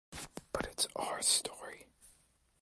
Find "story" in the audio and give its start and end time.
1.21-1.85